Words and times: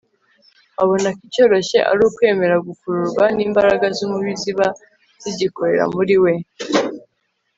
abona 0.81 1.07
ko 1.15 1.19
icyoroshye 1.27 1.79
ari 1.89 2.01
ukwemera 2.09 2.55
gukururwa 2.67 3.23
n'imbaraga 3.35 3.85
z'umubi 3.95 4.31
ziba 4.41 4.67
zigikorera 5.23 5.83
muri 5.95 6.15
we 6.23 6.33